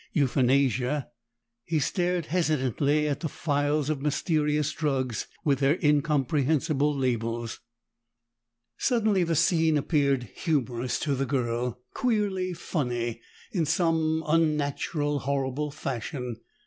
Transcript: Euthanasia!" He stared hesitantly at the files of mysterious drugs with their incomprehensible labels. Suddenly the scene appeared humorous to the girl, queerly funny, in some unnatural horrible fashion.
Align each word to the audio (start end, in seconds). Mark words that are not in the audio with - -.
Euthanasia!" 0.15 1.09
He 1.63 1.77
stared 1.77 2.25
hesitantly 2.25 3.07
at 3.07 3.19
the 3.19 3.29
files 3.29 3.87
of 3.87 4.01
mysterious 4.01 4.71
drugs 4.71 5.27
with 5.45 5.59
their 5.59 5.77
incomprehensible 5.83 6.97
labels. 6.97 7.59
Suddenly 8.79 9.23
the 9.25 9.35
scene 9.35 9.77
appeared 9.77 10.23
humorous 10.33 10.97
to 11.01 11.13
the 11.13 11.27
girl, 11.27 11.79
queerly 11.93 12.51
funny, 12.51 13.21
in 13.51 13.67
some 13.67 14.23
unnatural 14.25 15.19
horrible 15.19 15.69
fashion. 15.69 16.37